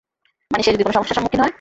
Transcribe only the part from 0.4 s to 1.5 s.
মানে সে যদি কোন সমস্যার সম্মুখীন হয়।